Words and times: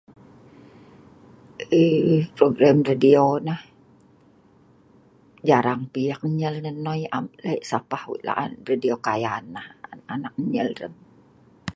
Ee 1.81 2.25
program 2.37 2.77
radio 2.89 3.23
nah, 3.47 3.61
jarang 5.49 5.81
pi' 5.93 6.09
eek 6.11 6.21
nnyel 6.29 6.55
nah 6.63 6.75
nnoi 6.77 7.01
am 7.17 7.25
eek 7.31 7.41
le' 7.45 7.67
sapah 7.71 8.03
wei 8.09 8.23
la'an 8.27 8.51
radio 8.69 8.95
Kayan 9.05 9.43
nah 9.55 9.67
an 10.13 10.19
eek 10.27 10.35
nyel 10.51 10.69
rem. 10.79 10.93